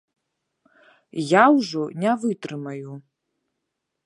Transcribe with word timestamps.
Я 1.31 1.43
ўжо 1.57 1.83
не 2.05 2.13
вытрымаю! 2.25 2.91